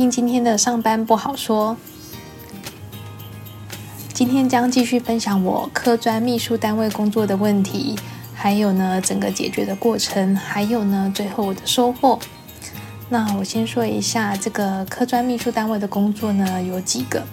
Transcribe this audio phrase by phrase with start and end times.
[0.00, 1.76] 听今天的上班不好说。
[4.12, 7.96] 今天将继续分享我科专秘书单位工作的问题，
[8.32, 12.16] 还有呢整个解决的过程，还有呢最后我的收获。
[13.08, 17.24] 那我先说一下这个科专秘书单位的工作呢，有几个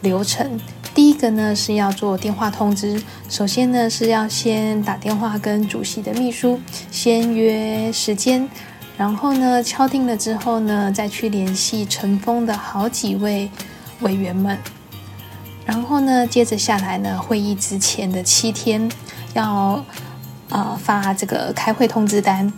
[0.00, 0.58] 流程。
[0.94, 6.58] 第一个呢是要做电话通知，首先呢是要先打电话跟主席的秘书
[6.90, 8.48] 先约时间，
[8.96, 13.50] 然后呢敲定了之后呢，再去联系尘封的好几位
[14.00, 14.58] 委员们。
[15.66, 18.90] 然后呢，接着下来呢，会议之前的七天
[19.32, 19.82] 要
[20.50, 22.52] 呃发这个开会通知单，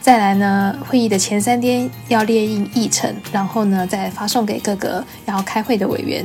[0.00, 6.24] 再来呢，会议的前三天要列印议程，然后呢再发送给各个要开会的委员。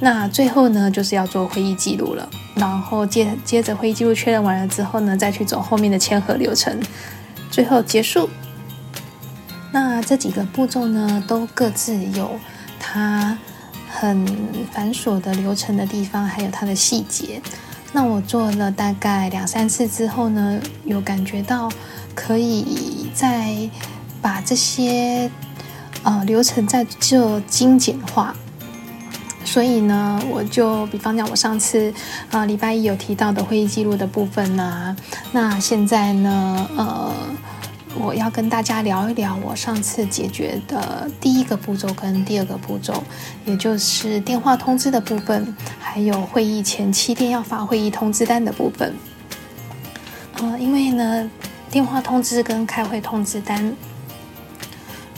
[0.00, 2.28] 那最后呢，就是要做会议记录了。
[2.56, 6.80] 然后接接着会议记录确认完了之后呢，再去走后面的签合流程，
[7.50, 8.28] 最后结束。
[9.72, 12.38] 那这几个步骤呢，都各自有
[12.78, 13.36] 它。
[13.94, 14.26] 很
[14.72, 17.42] 繁琐的流程的地方，还有它的细节。
[17.92, 21.70] 那我做了大概两三次之后呢，有感觉到
[22.14, 23.54] 可以再
[24.22, 25.30] 把这些
[26.02, 28.34] 呃流程再做精简化。
[29.44, 31.92] 所以呢，我就比方讲，我上次
[32.30, 34.96] 啊礼拜一有提到的会议记录的部分呢，
[35.32, 37.12] 那现在呢，呃。
[37.98, 43.02] 我要跟大家聊一聊我上次解决的第一个步骤跟第二个步骤，
[43.44, 48.94] 也就是电话通知的部分，还有会议前七天要发会议通知单的部分。
[50.34, 51.30] 呃，因为呢，
[51.70, 53.74] 电话通知跟开会通知单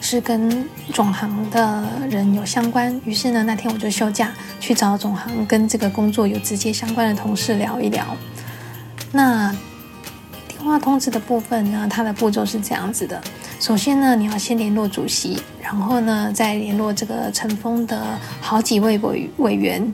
[0.00, 8.04] 是跟总行的人有相关，于是呢，那天我就休假去找总行跟这个工作有直接相关的同事聊一聊。
[9.12, 9.54] 那
[10.64, 13.20] 电话通知的部分呢，它的步骤是这样子的。
[13.60, 19.92] 首先呢，你要先联络主席，然后呢，再联络这个尘封的好几位委委员。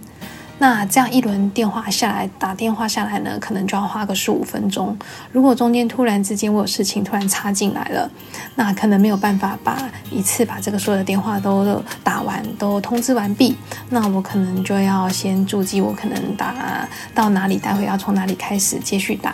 [0.58, 4.96] 那这样一轮电话下来，打电话下来呢，可能就要花个十五分钟。
[5.32, 8.08] 如果中间突然之间我有事情突然插进来了，
[8.54, 13.56] 那可能没有办法把一次把这个所有的电话都打完，都通知完毕。
[13.88, 19.32] 那我可能就要先注记，我可能打到哪里，待会要从哪里开始继续打。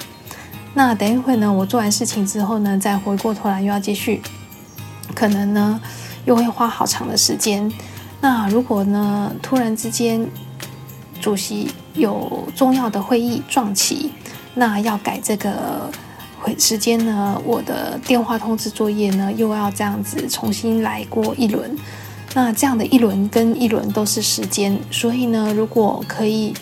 [0.79, 1.51] 那等一会呢？
[1.51, 4.21] 我做完事情之后呢，再回过头来又要继续，
[5.15, 5.81] 可能呢
[6.27, 7.73] 又会花好长的时间。
[8.21, 10.29] 那如果呢突然之间
[11.19, 14.13] 主席有重要的会议撞期，
[14.55, 15.91] 那要改这个
[16.43, 21.75] 会时间呢，我的电话通知作业呢又要这样子重新来过一轮。
[22.35, 26.53] 那这样的一轮跟一轮都是时间，所以呢，如果可以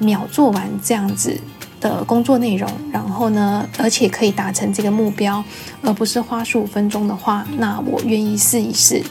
[0.00, 1.40] 秒做完这样子。
[1.80, 5.42] 的工作内容，然后呢，而且可以达成这个目标，
[5.82, 9.02] 而不是花十五分钟的话，那我愿意试一试。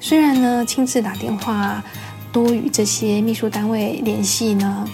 [0.00, 1.82] 虽然呢，亲自打电话
[2.30, 4.86] 多与这些秘书单位联系呢，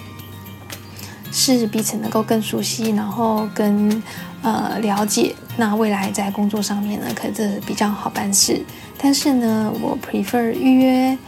[1.33, 4.03] 是彼此能够更熟悉，然后跟
[4.43, 8.65] 呃了解，那未来在工作上面呢，可是比较好办事。
[8.97, 11.19] 但是呢，我 prefer 预约。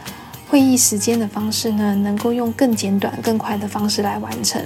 [0.53, 4.63] 会议时间的方式呢，能够用更简短、更快的方式来完成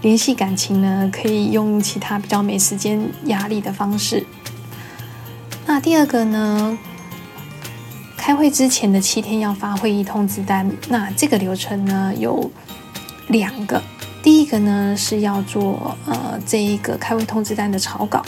[0.00, 4.24] 联系感情呢，可以用其他比较没时间压力的方式。
[5.66, 6.78] 那第二个呢，
[8.16, 10.70] 开会之前的七天要发会议通知单。
[10.88, 12.50] 那这个流程呢有
[13.28, 13.82] 两个，
[14.22, 18.24] 第一个呢是要做呃这一个开会通知单的草稿。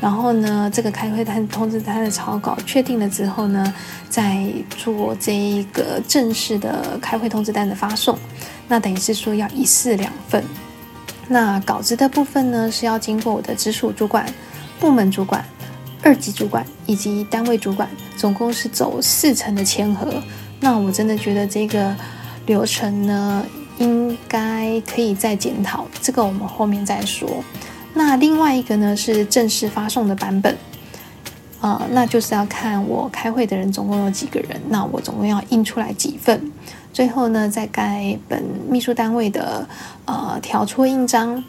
[0.00, 3.74] 然后呢，这个开会单通知单的草稿确定了之后呢，
[4.08, 8.18] 再做这一个正式的开会通知单的发送。
[8.66, 10.42] 那等于是说要一式两份。
[11.28, 14.24] 那稿子的部分呢，是要经过我的直属主管、
[14.78, 15.44] 部门主管、
[16.02, 20.22] 二级主管以及单位主管，总共是走四层的签合。
[20.60, 21.94] 那我真的觉得这个
[22.46, 23.44] 流程呢，
[23.78, 25.86] 应该可以再检讨。
[26.00, 27.44] 这个我们后面再说。
[27.94, 30.56] 那另外一个呢是正式发送的版本，
[31.60, 36.52] 呃，那就是要看我开会的人总共有几个人，那我总共要印出来几份，
[36.92, 39.68] 最后呢再盖本秘书单位的
[40.06, 41.42] 呃条戳印章，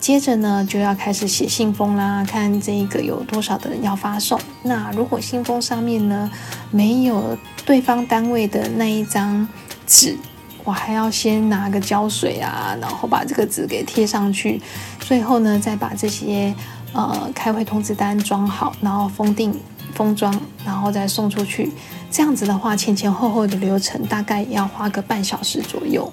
[0.00, 4.38] 接着呢就要开始写信封啦，看这个有多少的人要发送。
[4.64, 6.30] 那如果信封上面呢
[6.70, 9.48] 没有对方单位的那一张
[9.86, 10.16] 纸。
[10.64, 14.60] 我还要先拿个胶水啊，然后把这个纸给贴上去，
[15.00, 16.54] 最后呢再把这些
[16.92, 19.52] 呃开会通知单装好，然后封定
[19.94, 20.32] 封装，
[20.64, 21.72] 然后再送出去。
[22.10, 26.12] 这样子的话，前前后后的流程大概也要花个半小时左右。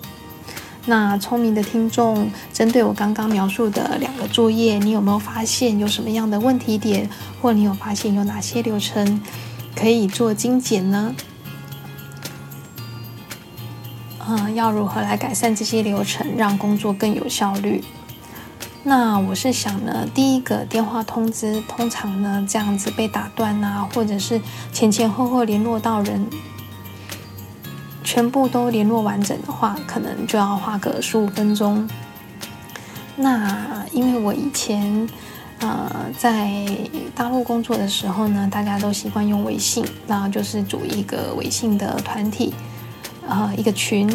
[0.85, 7.07] 那聪明的听众，针对我刚刚描述的两个作业，你有没有发现有什么样的问题点，
[7.41, 9.21] 或你有发现有哪些流程
[9.75, 11.13] 可以做精简呢？
[14.29, 17.83] 嗯，要如何来改善这些流程，让工作更有效率？
[18.83, 24.39] 那我是想呢，第一个电话通知，通常呢这样子被打断啊，或者是
[24.71, 26.27] 前前后后联络到人，
[28.03, 31.89] 全部都联络完整的话，可能就要花个十五分钟。
[33.15, 35.09] 那因为我以前。
[35.61, 36.65] 呃，在
[37.13, 42.53] 大陆工作的时候呢，大家都习惯用微信，然后就是组一个微信的团体，
[43.29, 44.09] 呃，一个群，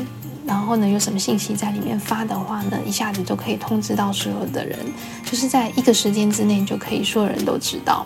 [0.45, 4.79] 然后呢，有什么信息在里面发的话呢，一下子就可以通知到所有的人，
[5.25, 8.05] 就是在一个时间之内就可以所有人都知道。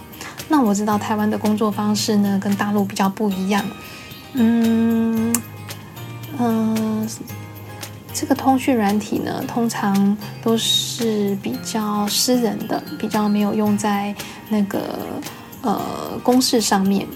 [0.49, 3.64] 那我知道台湾的工作方式呢，跟大陆比较不一样，
[4.34, 5.43] 嗯
[6.38, 7.08] 嗯。
[8.10, 14.12] 这个通讯软体呢，通常都是比较私人的，比较没有用在
[14.49, 14.99] 那个
[15.62, 17.06] 呃公事上面。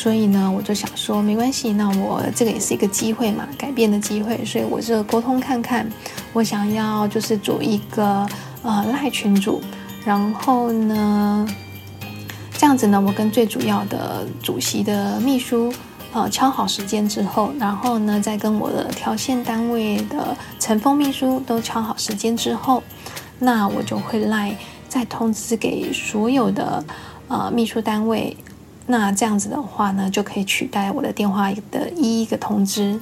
[0.00, 4.42] 所以呢，我就想说，没关系，那我这个也是一个机会嘛，改变的机会。
[4.46, 5.86] 所以我就沟通看看，
[6.32, 8.26] 我想要就是组一个
[8.62, 9.60] 呃赖群组，
[10.02, 11.46] 然后呢，
[12.56, 15.70] 这样子呢，我跟最主要的主席的秘书。
[16.14, 22.82] 呃，敲好时间之后，然后呢，再跟我的条线单位的陈峰秘书都敲好时间之后，
[23.38, 24.56] 那我就会来
[24.88, 26.82] 再通知给所有的
[27.28, 28.34] 呃秘书单位。
[28.90, 33.00] 那这样子的话呢，就可以取代我的电话的一一个通知。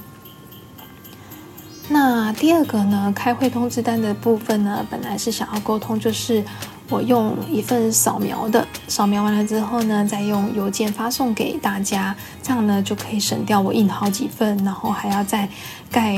[1.89, 6.45] 那第二个呢，开会通知单的部分呢，本来是想要沟通，就是。
[6.91, 15.47] 我用一份扫描的，扫描完了之后呢，再用邮件发送给大家，这样呢就可以省掉我印好几份，然后还要再
[15.91, 16.17] 盖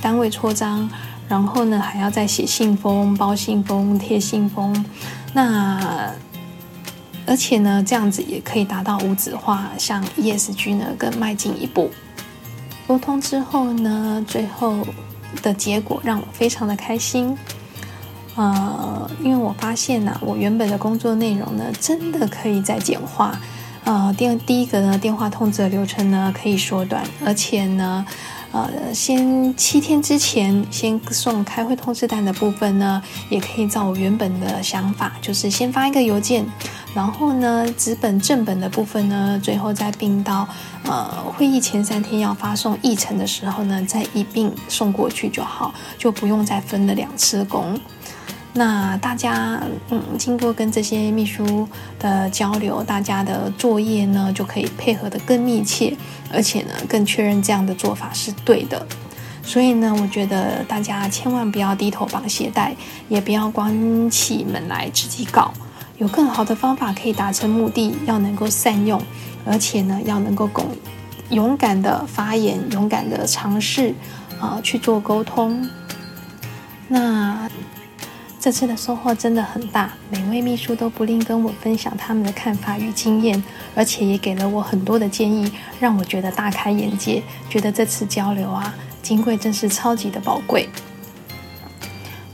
[0.00, 0.88] 单位戳章，
[1.28, 4.86] 然后呢还要再写信封、包信封、贴信封。
[5.32, 6.12] 那
[7.26, 11.90] 而且呢，这样子也可以达到无纸化，向 ESG 呢更迈进一步。
[12.86, 14.86] 沟通之后呢，最后
[15.42, 17.36] 的结果让我非常的开心。
[18.36, 23.38] 呃，因为我发现呢，我原本的工作内容呢，真的可以再简化。
[23.84, 28.04] 呃，第第一个呢，电话通知的流程呢可以缩短，而且呢，
[28.54, 36.46] 呃，先七天之前先送开会通知单的部分呢，也可以照我原本的想法，就是先发一个邮件，
[36.94, 40.48] 然后呢，纸本正本的部分呢，最后再并到
[40.84, 41.04] 呃
[41.36, 47.76] 会议前三天要发送议程的时候呢，再一并送过去就好，就不用再分了两次工。
[48.56, 49.60] 那大家，
[49.90, 51.68] 嗯，经过跟这些秘书
[51.98, 55.96] 的交流，大家的作业呢就可以配合的更密切，
[56.32, 58.86] 而且呢更确认这样的做法是对的。
[59.42, 62.76] 所以呢，我觉得大家千万不要低头绑鞋带，
[63.08, 65.52] 也不要关起门来自己搞，
[65.98, 69.02] 有更好的方法可以达成目的，要能够善用，
[69.44, 70.76] 而且呢要能够勇
[71.30, 73.92] 勇敢的发言，勇敢的尝试
[74.38, 75.68] 啊去做沟通。
[76.86, 77.50] 那。
[78.44, 83.42] 这次的收获真的很大，每位秘书都不吝跟我分享他们的看法与经验，
[83.74, 87.22] 而且也给了我很多的建议，让我觉得大开眼界。
[87.48, 90.68] 觉得这次交流啊，金贵真是超级的宝贵。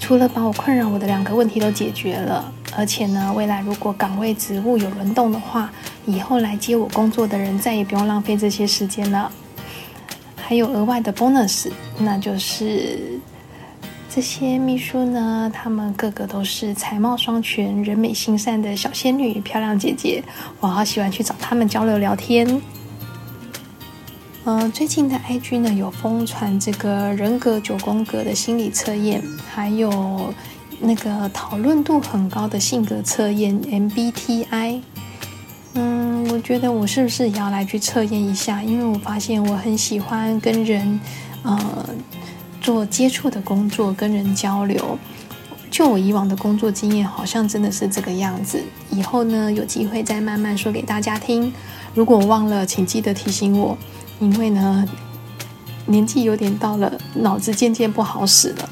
[0.00, 5.70] 除了把我困扰我的两个问题都解决了，而且呢，未来如果岗位职务有轮动的话，
[6.06, 9.30] 以后来接我工作的人再也不用浪费这些时间了。
[10.34, 13.20] 还有额外的 bonus，那就是。
[14.12, 20.20] 这些秘书呢，他们个个都是才貌双全、人美心善的小仙女、漂亮姐姐，
[20.58, 22.60] 我好喜欢去找他们交流聊天。
[24.44, 30.34] 嗯，最近的 IG 呢有疯传这个人格九宫格的心理测验，还有
[30.80, 34.80] 那个讨论度很高的性格测验 MBTI。
[35.74, 38.60] 嗯，我觉得我是不是也要来去测验一下？
[38.60, 40.98] 因为我发现我很喜欢跟人，
[41.44, 41.86] 呃。
[42.60, 44.98] 做接触的工作，跟人交流。
[45.70, 48.60] 就我以往的工作经验，好像真的是这个样子。
[48.90, 51.52] 以后呢，有机会再慢慢说给大家听。
[51.94, 53.78] 如果忘了，请记得提醒我，
[54.18, 54.84] 因为呢，
[55.86, 58.68] 年纪有点到了，脑子渐渐不好使了。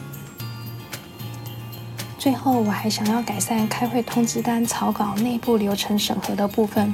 [2.18, 6.92] 最后，我还想要改善开会通知单草稿内部流程审核的部分。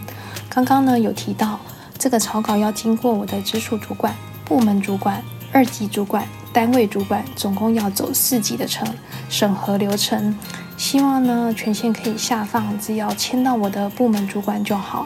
[0.50, 1.58] 刚刚呢，有提到
[1.98, 6.28] 这个草稿要经过我的直属主管、部门主管、二级主管。
[6.54, 8.86] 单位主管总共要走四级的程
[9.28, 10.38] 审核流程，
[10.76, 15.04] 希望呢权限可以下放，只要签到我的部门主管就好，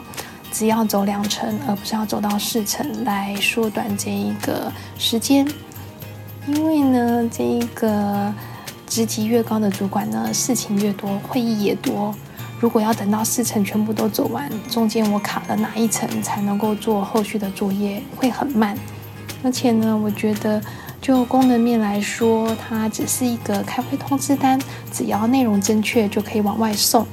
[0.51, 5.47] 只要走两层，而不是要走到四层，来缩短这一个时间。
[6.45, 8.31] 因为呢，这一个
[8.85, 12.13] 职级越高的主管呢，事情越多，会议也多。
[12.59, 18.77] 如果要等到四层全部都走完，中间我卡了哪一层才能够做后续的作业，会很慢。
[19.43, 20.61] 而且呢，我觉得。
[21.01, 24.59] 就功能面来说，它只是一个开会通知单，
[24.91, 27.05] 只要内容正确就可以往外送。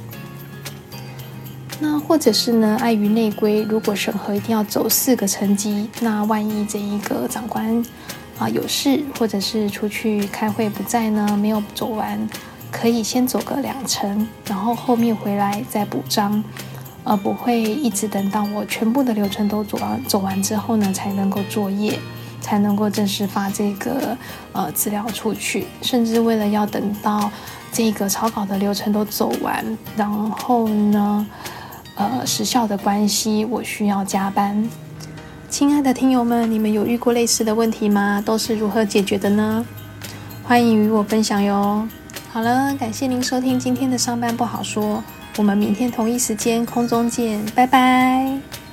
[1.78, 7.84] 那或者是呢，碍于内规，如果审核一定要走四个层级，那万一这一个长官
[8.38, 12.28] 啊有事，或者是出去开会不在呢，没有走完，
[12.70, 16.42] 可以先走个两层，然后后面回来再补章，
[17.04, 21.98] 而不会一直等到我全部的流程都走完走完之后呢，才能够作业。
[22.40, 24.16] 才能够正式发这个
[24.52, 27.30] 呃资料出去，甚至为了要等到
[27.72, 29.64] 这个草稿的流程都走完，
[29.96, 31.26] 然后呢，
[31.96, 34.68] 呃时效的关系，我需要加班。
[35.48, 38.22] 亲爱的听友们，你们有遇过类似的问题吗？
[38.24, 39.64] 都是如何解决的呢？
[40.42, 41.86] 欢迎与我分享哟。
[42.32, 45.02] 好了，感谢您收听今天的上班不好说，
[45.36, 48.65] 我们明天同一时间空中见，拜拜。